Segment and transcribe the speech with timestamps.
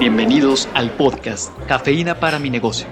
[0.00, 2.86] Bienvenidos al podcast Cafeína para mi negocio,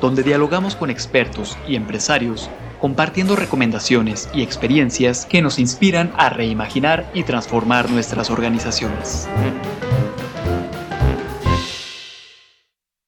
[0.00, 2.48] donde dialogamos con expertos y empresarios
[2.80, 9.28] compartiendo recomendaciones y experiencias que nos inspiran a reimaginar y transformar nuestras organizaciones.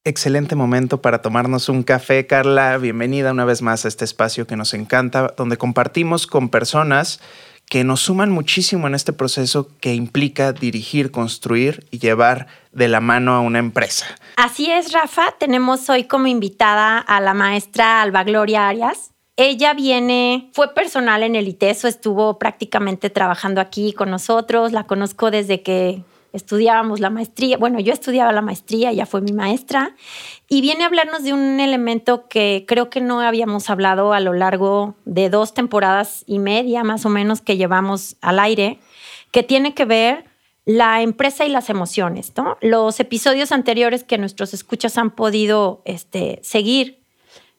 [0.03, 2.77] Excelente momento para tomarnos un café, Carla.
[2.77, 7.19] Bienvenida una vez más a este espacio que nos encanta, donde compartimos con personas
[7.69, 13.01] que nos suman muchísimo en este proceso que implica dirigir, construir y llevar de la
[13.01, 14.05] mano a una empresa.
[14.37, 15.33] Así es, Rafa.
[15.37, 19.11] Tenemos hoy como invitada a la maestra Alba Gloria Arias.
[19.35, 25.29] Ella viene, fue personal en el ITESO, estuvo prácticamente trabajando aquí con nosotros, la conozco
[25.29, 26.01] desde que
[26.37, 29.95] estudiábamos la maestría, bueno, yo estudiaba la maestría, ella fue mi maestra,
[30.47, 34.33] y viene a hablarnos de un elemento que creo que no habíamos hablado a lo
[34.33, 38.79] largo de dos temporadas y media más o menos que llevamos al aire,
[39.31, 40.25] que tiene que ver
[40.65, 42.33] la empresa y las emociones.
[42.61, 46.97] Los episodios anteriores que nuestros escuchas han podido este, seguir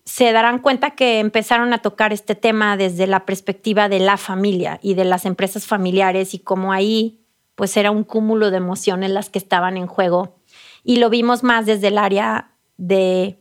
[0.08, 4.80] se darán cuenta que empezaron a tocar este tema desde la perspectiva de la familia
[4.82, 7.20] y de las empresas familiares y cómo ahí
[7.58, 10.36] pues era un cúmulo de emociones las que estaban en juego
[10.84, 13.40] y lo vimos más desde el área de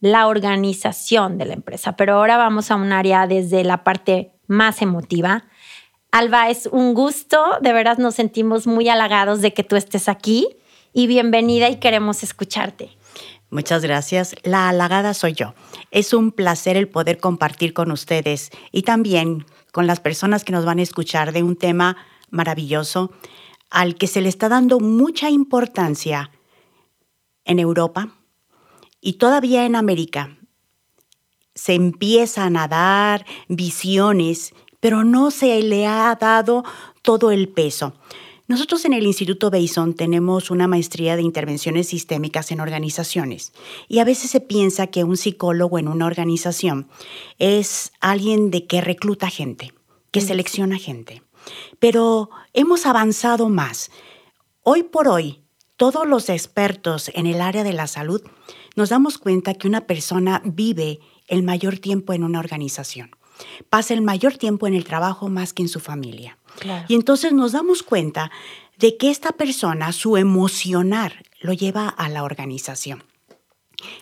[0.00, 4.82] la organización de la empresa, pero ahora vamos a un área desde la parte más
[4.82, 5.46] emotiva.
[6.12, 10.46] Alba, es un gusto, de verdad nos sentimos muy halagados de que tú estés aquí
[10.92, 12.90] y bienvenida y queremos escucharte.
[13.48, 14.34] Muchas gracias.
[14.42, 15.54] La halagada soy yo.
[15.90, 20.66] Es un placer el poder compartir con ustedes y también con las personas que nos
[20.66, 21.96] van a escuchar de un tema
[22.30, 23.12] maravilloso
[23.70, 26.30] al que se le está dando mucha importancia
[27.44, 28.14] en Europa
[29.00, 30.36] y todavía en América.
[31.54, 36.64] Se empiezan a dar visiones, pero no se le ha dado
[37.02, 37.94] todo el peso.
[38.48, 43.52] Nosotros en el Instituto Beison tenemos una maestría de intervenciones sistémicas en organizaciones
[43.88, 46.88] y a veces se piensa que un psicólogo en una organización
[47.38, 49.74] es alguien de que recluta gente,
[50.10, 51.22] que selecciona gente.
[51.78, 53.90] Pero hemos avanzado más.
[54.62, 55.42] Hoy por hoy,
[55.76, 58.22] todos los expertos en el área de la salud
[58.74, 63.10] nos damos cuenta que una persona vive el mayor tiempo en una organización.
[63.70, 66.38] Pasa el mayor tiempo en el trabajo más que en su familia.
[66.88, 68.30] Y entonces nos damos cuenta
[68.78, 73.04] de que esta persona, su emocionar, lo lleva a la organización.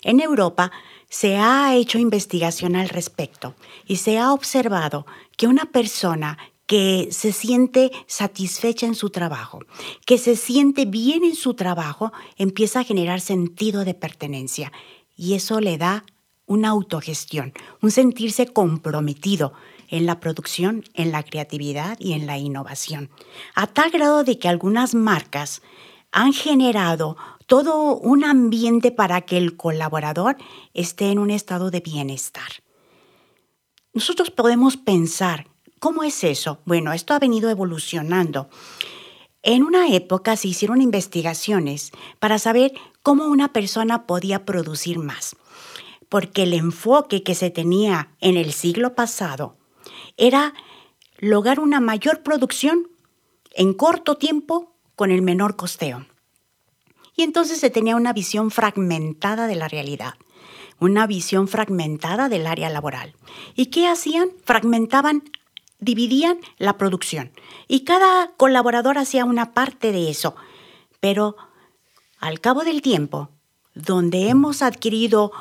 [0.03, 0.73] En Europa
[1.09, 3.55] se ha hecho investigación al respecto
[3.87, 9.61] y se ha observado que una persona que se siente satisfecha en su trabajo,
[10.05, 14.73] que se siente bien en su trabajo, empieza a generar sentido de pertenencia
[15.17, 16.05] y eso le da
[16.47, 19.53] una autogestión, un sentirse comprometido,
[19.89, 23.11] en la producción, en la creatividad y en la innovación,
[23.55, 25.63] a tal grado de que algunas marcas
[26.13, 27.17] han generado
[27.47, 30.37] todo un ambiente para que el colaborador
[30.75, 32.49] esté en un estado de bienestar.
[33.93, 35.47] Nosotros podemos pensar,
[35.79, 36.61] ¿cómo es eso?
[36.65, 38.49] Bueno, esto ha venido evolucionando.
[39.43, 42.73] En una época se hicieron investigaciones para saber
[43.03, 45.37] cómo una persona podía producir más,
[46.09, 49.57] porque el enfoque que se tenía en el siglo pasado
[50.17, 50.53] era
[51.19, 52.89] lograr una mayor producción
[53.55, 56.07] en corto tiempo con el menor costeo.
[57.15, 60.15] Y entonces se tenía una visión fragmentada de la realidad,
[60.79, 63.15] una visión fragmentada del área laboral.
[63.55, 64.31] ¿Y qué hacían?
[64.45, 65.23] Fragmentaban,
[65.79, 67.33] dividían la producción.
[67.69, 70.35] Y cada colaborador hacía una parte de eso.
[71.01, 71.37] Pero
[72.19, 73.31] al cabo del tiempo,
[73.75, 75.33] donde hemos adquirido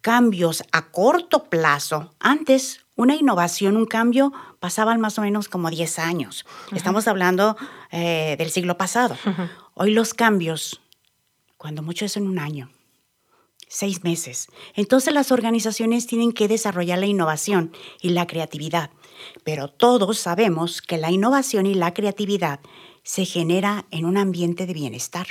[0.00, 5.98] cambios a corto plazo, antes una innovación, un cambio, pasaban más o menos como 10
[5.98, 6.46] años.
[6.72, 7.56] Estamos hablando
[7.92, 9.16] eh, del siglo pasado.
[9.74, 10.80] Hoy los cambios,
[11.58, 12.70] cuando mucho es en un año,
[13.68, 14.48] seis meses.
[14.74, 18.90] Entonces las organizaciones tienen que desarrollar la innovación y la creatividad.
[19.44, 22.60] Pero todos sabemos que la innovación y la creatividad
[23.02, 25.26] se genera en un ambiente de bienestar.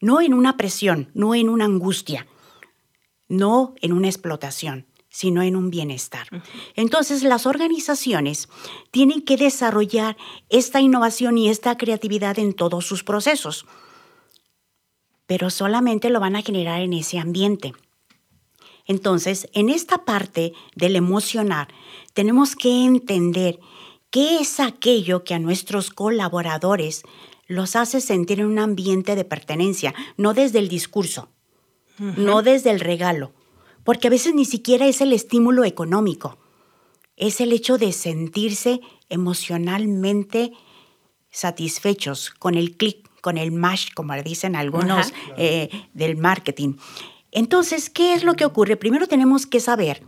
[0.00, 2.26] No en una presión, no en una angustia,
[3.28, 6.28] no en una explotación sino en un bienestar.
[6.74, 8.50] Entonces, las organizaciones
[8.90, 10.14] tienen que desarrollar
[10.50, 13.64] esta innovación y esta creatividad en todos sus procesos,
[15.24, 17.72] pero solamente lo van a generar en ese ambiente.
[18.86, 21.68] Entonces, en esta parte del emocionar,
[22.14, 23.58] tenemos que entender
[24.10, 27.02] qué es aquello que a nuestros colaboradores
[27.46, 31.28] los hace sentir en un ambiente de pertenencia, no desde el discurso,
[31.98, 33.32] no desde el regalo,
[33.84, 36.38] porque a veces ni siquiera es el estímulo económico,
[37.16, 40.52] es el hecho de sentirse emocionalmente
[41.30, 46.74] satisfechos con el clic con el MASH, como dicen algunos eh, del marketing.
[47.32, 48.76] Entonces, ¿qué es lo que ocurre?
[48.76, 50.02] Primero tenemos que saber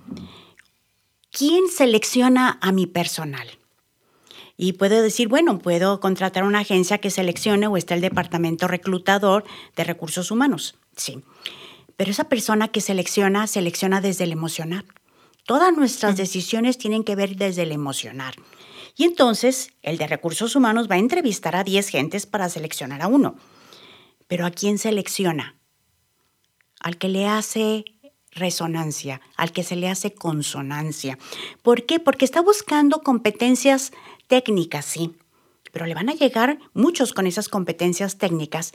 [1.30, 3.48] quién selecciona a mi personal.
[4.56, 9.44] Y puedo decir, bueno, puedo contratar una agencia que seleccione o está el departamento reclutador
[9.76, 10.76] de recursos humanos.
[10.96, 11.22] Sí.
[11.96, 14.84] Pero esa persona que selecciona, selecciona desde el emocional.
[15.46, 18.34] Todas nuestras decisiones tienen que ver desde el emocional.
[18.96, 23.06] Y entonces el de recursos humanos va a entrevistar a 10 gentes para seleccionar a
[23.06, 23.36] uno.
[24.26, 25.57] Pero ¿a quién selecciona?
[26.80, 27.84] Al que le hace
[28.32, 31.18] resonancia, al que se le hace consonancia.
[31.62, 31.98] ¿Por qué?
[31.98, 33.92] Porque está buscando competencias
[34.26, 35.14] técnicas, sí,
[35.72, 38.72] pero le van a llegar muchos con esas competencias técnicas,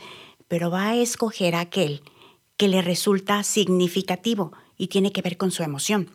[0.47, 2.01] pero va a escoger aquel
[2.57, 6.09] que le resulta significativo y tiene que ver con su emoción.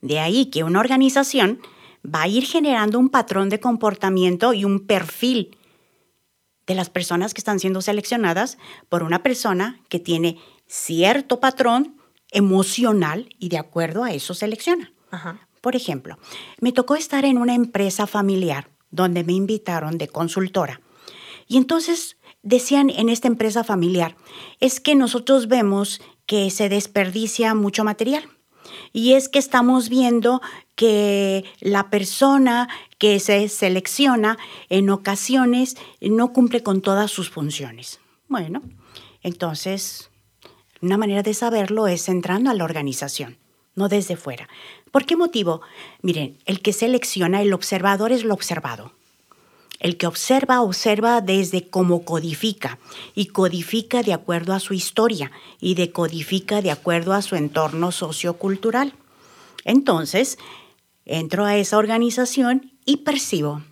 [0.00, 1.60] De ahí que una organización
[2.04, 5.56] va a ir generando un patrón de comportamiento y un perfil
[6.66, 8.58] de las personas que están siendo seleccionadas
[8.88, 10.38] por una persona que tiene
[10.72, 11.98] cierto patrón
[12.30, 14.90] emocional y de acuerdo a eso selecciona.
[15.60, 16.18] Por ejemplo,
[16.60, 20.80] me tocó estar en una empresa familiar donde me invitaron de consultora.
[21.46, 24.16] Y entonces decían en esta empresa familiar,
[24.60, 28.24] es que nosotros vemos que se desperdicia mucho material.
[28.94, 30.40] Y es que estamos viendo
[30.74, 34.38] que la persona que se selecciona
[34.70, 38.00] en ocasiones no cumple con todas sus funciones.
[38.28, 38.62] Bueno,
[39.22, 40.11] entonces,
[40.82, 43.38] una manera de saberlo es entrando a la organización,
[43.76, 44.48] no desde fuera.
[44.90, 45.62] ¿Por qué motivo?
[46.02, 48.92] Miren, el que selecciona, el observador es lo observado.
[49.78, 52.78] El que observa, observa desde cómo codifica
[53.14, 55.30] y codifica de acuerdo a su historia
[55.60, 58.92] y decodifica de acuerdo a su entorno sociocultural.
[59.64, 60.38] Entonces,
[61.04, 63.62] entro a esa organización y percibo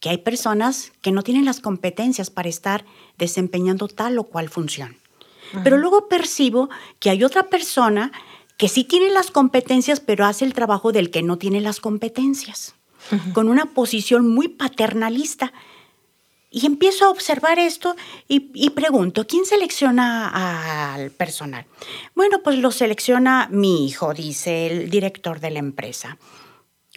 [0.00, 2.84] que hay personas que no tienen las competencias para estar
[3.18, 4.96] desempeñando tal o cual función.
[5.64, 6.68] Pero luego percibo
[6.98, 8.12] que hay otra persona
[8.56, 12.74] que sí tiene las competencias, pero hace el trabajo del que no tiene las competencias
[13.32, 15.52] con una posición muy paternalista.
[16.50, 17.94] Y empiezo a observar esto
[18.26, 21.66] y, pregunto, ¿quién selecciona al personal?
[22.14, 26.16] Bueno, pues lo selecciona mi hijo, dice el director de la empresa.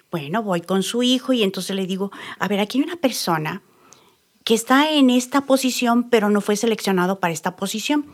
[0.09, 3.61] Bueno, voy con su hijo y entonces le digo, a ver, aquí hay una persona
[4.43, 8.05] que está en esta posición, pero no fue seleccionado para esta posición.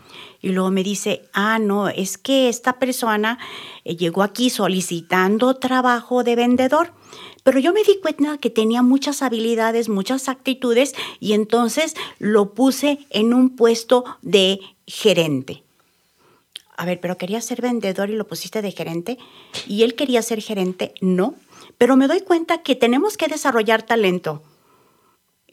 [0.42, 3.40] Y luego me dice, ah, no, es que esta persona
[3.86, 6.94] eh, llegó aquí solicitando trabajo de vendedor,
[7.44, 13.00] pero yo me di cuenta que tenía muchas habilidades, muchas actitudes, y entonces lo puse
[13.10, 15.64] en un puesto de gerente.
[16.76, 19.18] A ver, pero quería ser vendedor y lo pusiste de gerente,
[19.66, 21.36] y él quería ser gerente, no.
[21.78, 24.44] Pero me doy cuenta que tenemos que desarrollar talento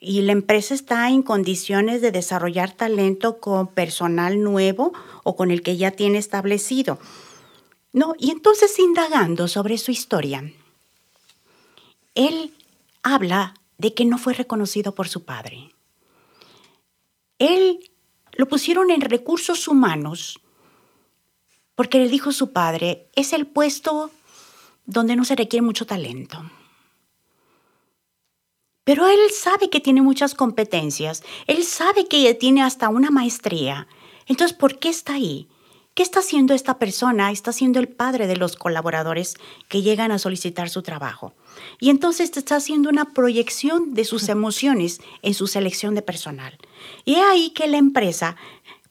[0.04, 4.92] y la empresa está en condiciones de desarrollar talento con personal nuevo
[5.22, 6.98] o con el que ya tiene establecido.
[7.92, 10.52] No, y entonces indagando sobre su historia,
[12.14, 12.52] él
[13.02, 15.70] habla de que no fue reconocido por su padre.
[17.38, 17.90] Él
[18.32, 20.40] lo pusieron en recursos humanos
[21.74, 24.10] porque le dijo su padre, es el puesto
[24.84, 26.42] donde no se requiere mucho talento.
[28.84, 33.88] Pero él sabe que tiene muchas competencias, él sabe que tiene hasta una maestría.
[34.26, 35.48] Entonces, ¿por qué está ahí?
[35.94, 37.30] ¿Qué está haciendo esta persona?
[37.30, 39.36] Está siendo el padre de los colaboradores
[39.68, 41.34] que llegan a solicitar su trabajo.
[41.78, 46.58] Y entonces está haciendo una proyección de sus emociones en su selección de personal.
[47.04, 48.36] Y es ahí que la empresa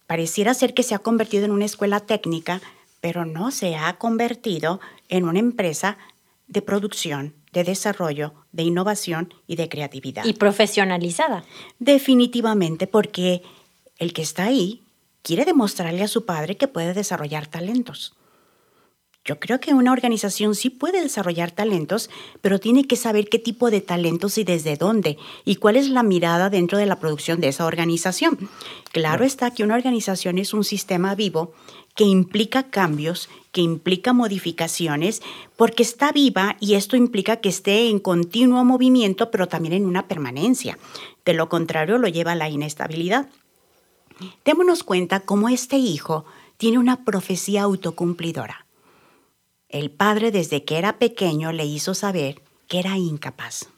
[0.07, 2.61] pareciera ser que se ha convertido en una escuela técnica,
[3.01, 4.79] pero no se ha convertido
[5.09, 5.97] en una empresa
[6.47, 10.25] de producción de desarrollo, de innovación y de creatividad.
[10.25, 11.45] Y profesionalizada.
[11.79, 13.43] Definitivamente, porque
[13.97, 14.81] el que está ahí
[15.21, 18.15] quiere demostrarle a su padre que puede desarrollar talentos.
[19.25, 22.09] Yo creo que una organización sí puede desarrollar talentos,
[22.41, 26.03] pero tiene que saber qué tipo de talentos y desde dónde y cuál es la
[26.03, 28.49] mirada dentro de la producción de esa organización.
[28.91, 31.53] Claro está que una organización es un sistema vivo
[31.95, 35.21] que implica cambios, que implica modificaciones,
[35.55, 40.07] porque está viva y esto implica que esté en continuo movimiento, pero también en una
[40.07, 40.79] permanencia.
[41.23, 43.29] De lo contrario, lo lleva a la inestabilidad.
[44.43, 46.25] Démonos cuenta cómo este hijo
[46.57, 48.65] tiene una profecía autocumplidora.
[49.69, 53.69] El padre desde que era pequeño le hizo saber que era incapaz.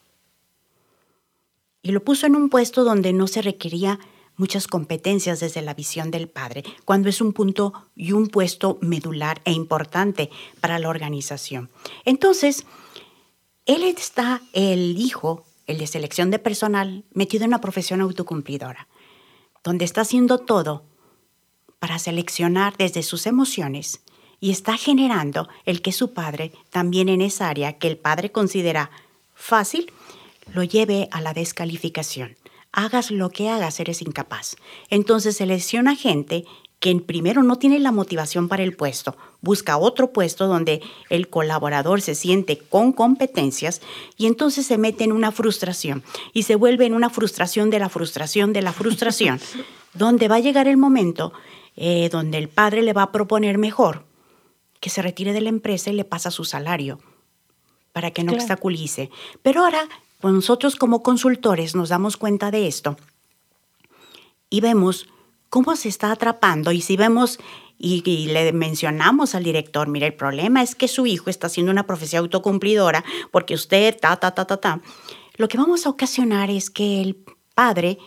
[1.82, 4.00] Y lo puso en un puesto donde no se requería
[4.38, 9.42] muchas competencias desde la visión del padre, cuando es un punto y un puesto medular
[9.46, 10.30] e importante
[10.62, 11.70] para la organización.
[12.04, 12.66] Entonces,
[13.66, 18.88] él está, el hijo, el de selección de personal, metido en una profesión autocumplidora.
[19.64, 20.86] donde está haciendo todo
[21.80, 24.02] para seleccionar desde sus emociones
[24.40, 28.92] y está generando el que su padre, también en esa área que el padre considera
[29.34, 29.92] fácil,
[30.54, 32.38] lo lleve a la descalificación.
[32.78, 34.58] Hagas lo que hagas, eres incapaz.
[34.90, 36.44] Entonces selecciona gente
[36.82, 42.02] que primero no tiene la motivación para el puesto, busca otro puesto donde el colaborador
[42.02, 43.82] se siente con competencias
[44.18, 46.04] y entonces se mete en una frustración
[46.34, 49.40] y se vuelve en una frustración de la frustración de la frustración,
[49.94, 51.32] donde va a llegar el momento
[51.78, 54.04] eh, donde el padre le va a proponer mejor
[54.82, 57.00] que se retire de la empresa y le pasa su salario
[57.94, 59.10] para que no obstaculice.
[59.42, 59.88] Pero ahora,
[60.32, 62.98] nosotros como consultores nos damos cuenta de esto
[64.50, 65.08] y vemos
[65.50, 67.40] cómo se está atrapando y si vemos
[67.78, 71.86] y, le mencionamos al director, mira, el problema es que su hijo está haciendo una
[71.86, 74.82] profecía autocumplidora porque usted, ta, ta, ta, ta, ta,
[75.36, 77.18] lo que vamos a ocasionar es que el
[77.54, 77.98] padre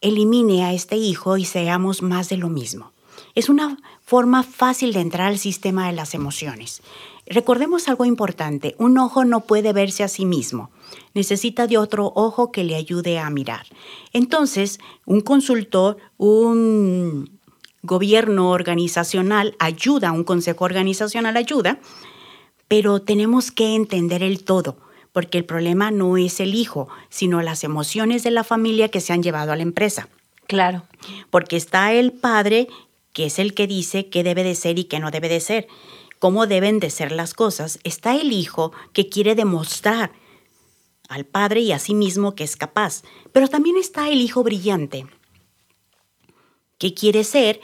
[0.00, 2.92] elimine a este hijo y seamos más de lo mismo.
[3.34, 6.82] Es una forma fácil de entrar al sistema de las emociones.
[7.28, 10.70] Recordemos algo importante, un ojo no puede verse a sí mismo,
[11.12, 13.66] necesita de otro ojo que le ayude a mirar.
[14.12, 17.40] Entonces, un consultor, un
[17.82, 21.80] gobierno organizacional ayuda, un consejo organizacional ayuda,
[22.68, 24.76] pero tenemos que entender el todo,
[25.12, 29.12] porque el problema no es el hijo, sino las emociones de la familia que se
[29.12, 30.08] han llevado a la empresa.
[30.46, 30.84] Claro.
[31.30, 32.68] Porque está el padre,
[33.12, 35.66] que es el que dice qué debe de ser y qué no debe de ser
[36.18, 40.12] cómo deben de ser las cosas, está el hijo que quiere demostrar
[41.08, 45.06] al padre y a sí mismo que es capaz, pero también está el hijo brillante,
[46.78, 47.60] que quiere ser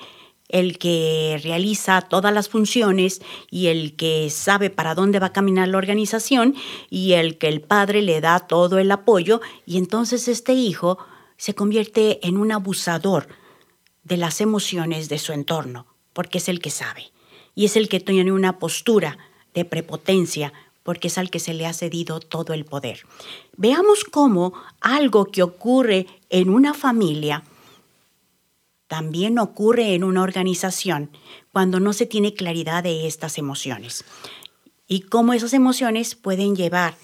[0.49, 5.69] el que realiza todas las funciones y el que sabe para dónde va a caminar
[5.69, 6.55] la organización
[6.91, 9.41] y el que el padre le da todo el apoyo.
[9.65, 10.99] Y entonces este hijo
[11.39, 13.29] se convierte en un abusador
[14.05, 17.12] de las emociones de su entorno, porque es el que sabe
[17.55, 19.19] y es el que tiene una postura
[19.55, 23.07] de prepotencia porque es al que se le ha cedido todo el poder.
[23.57, 27.45] Veamos cómo algo que ocurre en una familia
[28.89, 31.11] también ocurre en una organización
[31.51, 34.05] cuando no se tiene claridad de estas emociones
[34.87, 36.95] y cómo esas emociones pueden llevar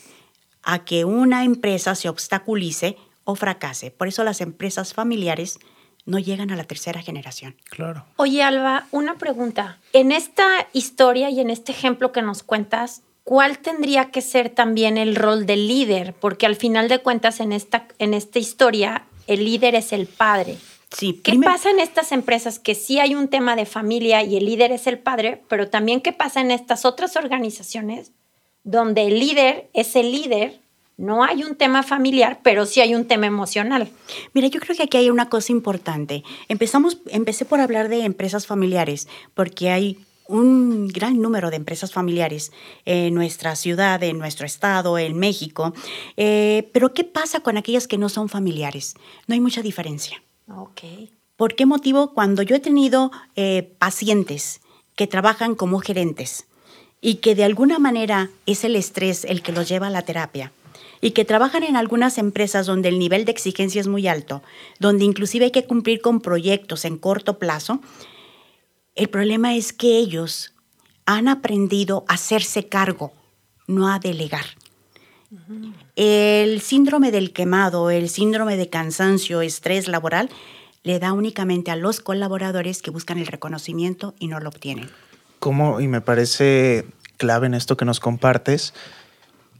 [0.62, 3.90] a que una empresa se obstaculice o fracase.
[3.90, 5.60] Por eso las empresas familiares
[6.08, 7.54] no llegan a la tercera generación.
[7.68, 8.06] Claro.
[8.16, 9.78] Oye, Alba, una pregunta.
[9.92, 14.96] En esta historia y en este ejemplo que nos cuentas, ¿cuál tendría que ser también
[14.96, 16.14] el rol del líder?
[16.14, 20.56] Porque al final de cuentas, en esta, en esta historia, el líder es el padre.
[20.90, 24.46] Sí, ¿Qué pasa en estas empresas que sí hay un tema de familia y el
[24.46, 28.12] líder es el padre, pero también qué pasa en estas otras organizaciones
[28.64, 30.58] donde el líder es el líder
[30.98, 33.88] no hay un tema familiar, pero sí hay un tema emocional.
[34.34, 36.24] Mira, yo creo que aquí hay una cosa importante.
[36.48, 42.52] Empezamos, empecé por hablar de empresas familiares, porque hay un gran número de empresas familiares
[42.84, 45.72] en nuestra ciudad, en nuestro estado, en México.
[46.16, 48.94] Eh, pero ¿qué pasa con aquellas que no son familiares?
[49.28, 50.22] No hay mucha diferencia.
[50.54, 50.82] Ok.
[51.36, 52.12] ¿Por qué motivo?
[52.12, 54.60] Cuando yo he tenido eh, pacientes
[54.96, 56.48] que trabajan como gerentes
[57.00, 60.52] y que de alguna manera es el estrés el que los lleva a la terapia,
[61.00, 64.42] y que trabajan en algunas empresas donde el nivel de exigencia es muy alto,
[64.78, 67.80] donde inclusive hay que cumplir con proyectos en corto plazo,
[68.94, 70.54] el problema es que ellos
[71.06, 73.12] han aprendido a hacerse cargo,
[73.66, 74.44] no a delegar.
[75.94, 80.30] El síndrome del quemado, el síndrome de cansancio, estrés laboral,
[80.82, 84.90] le da únicamente a los colaboradores que buscan el reconocimiento y no lo obtienen.
[85.38, 85.80] ¿Cómo?
[85.80, 86.86] Y me parece
[87.18, 88.74] clave en esto que nos compartes,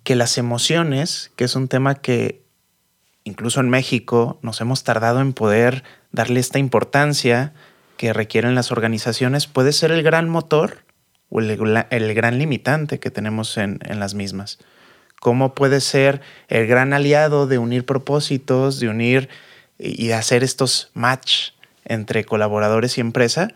[0.08, 2.42] que las emociones, que es un tema que
[3.24, 7.52] incluso en México nos hemos tardado en poder darle esta importancia
[7.98, 10.78] que requieren las organizaciones, puede ser el gran motor
[11.28, 14.58] o el, gran limitante que tenemos en, en las mismas.
[15.20, 19.28] ¿Cómo puede ser el gran aliado de unir propósitos, de unir
[19.78, 21.50] y hacer estos match
[21.84, 23.48] entre colaboradores y empresa?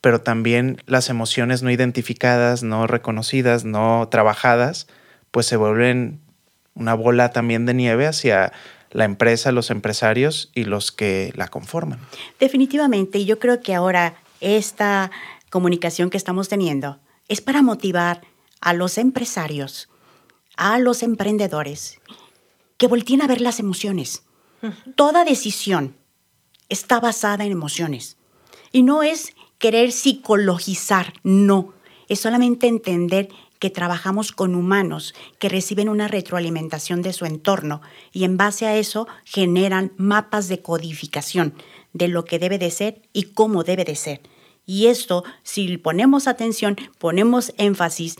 [0.00, 4.86] pero también las emociones no identificadas, no reconocidas, no trabajadas,
[5.30, 6.20] pues se vuelven
[6.74, 8.52] una bola también de nieve hacia
[8.90, 12.00] la empresa, los empresarios y los que la conforman.
[12.38, 15.10] Definitivamente, y yo creo que ahora esta
[15.50, 18.22] comunicación que estamos teniendo es para motivar
[18.60, 19.88] a los empresarios,
[20.56, 22.00] a los emprendedores,
[22.76, 24.24] que volteen a ver las emociones.
[24.96, 25.96] Toda decisión
[26.68, 28.16] está basada en emociones.
[28.72, 31.74] Y no es querer psicologizar, no.
[32.08, 33.28] Es solamente entender
[33.60, 38.76] que trabajamos con humanos que reciben una retroalimentación de su entorno y en base a
[38.76, 41.54] eso generan mapas de codificación
[41.92, 44.20] de lo que debe de ser y cómo debe de ser.
[44.66, 48.16] Y esto, si ponemos atención, ponemos énfasis,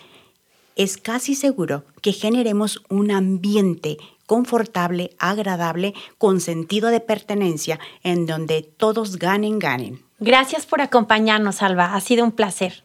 [0.76, 8.62] es casi seguro que generemos un ambiente confortable, agradable, con sentido de pertenencia, en donde
[8.62, 10.04] todos ganen, ganen.
[10.20, 11.94] Gracias por acompañarnos, Alba.
[11.94, 12.84] Ha sido un placer.